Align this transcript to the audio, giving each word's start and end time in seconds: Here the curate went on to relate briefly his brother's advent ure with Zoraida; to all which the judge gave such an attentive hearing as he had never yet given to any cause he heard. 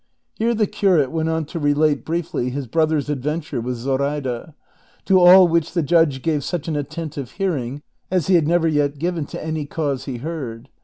Here 0.39 0.55
the 0.55 0.65
curate 0.65 1.11
went 1.11 1.29
on 1.29 1.45
to 1.45 1.59
relate 1.59 2.05
briefly 2.05 2.49
his 2.49 2.65
brother's 2.65 3.07
advent 3.07 3.51
ure 3.51 3.61
with 3.61 3.75
Zoraida; 3.77 4.55
to 5.05 5.19
all 5.19 5.47
which 5.47 5.73
the 5.73 5.83
judge 5.83 6.23
gave 6.23 6.43
such 6.43 6.67
an 6.67 6.75
attentive 6.75 7.33
hearing 7.33 7.83
as 8.09 8.25
he 8.25 8.33
had 8.33 8.47
never 8.47 8.67
yet 8.67 8.97
given 8.97 9.27
to 9.27 9.45
any 9.45 9.67
cause 9.67 10.05
he 10.05 10.17
heard. 10.17 10.69